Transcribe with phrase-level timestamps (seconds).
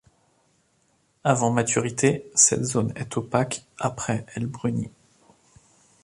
[1.23, 4.89] Avant maturité cette zone est opaque, après elle brunit.